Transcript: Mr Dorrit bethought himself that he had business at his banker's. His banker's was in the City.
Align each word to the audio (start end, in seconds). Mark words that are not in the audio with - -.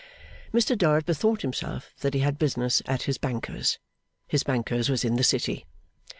Mr 0.51 0.75
Dorrit 0.75 1.05
bethought 1.05 1.43
himself 1.43 1.93
that 1.99 2.15
he 2.15 2.21
had 2.21 2.39
business 2.39 2.81
at 2.87 3.03
his 3.03 3.19
banker's. 3.19 3.77
His 4.27 4.41
banker's 4.41 4.89
was 4.89 5.05
in 5.05 5.15
the 5.15 5.23
City. 5.23 5.67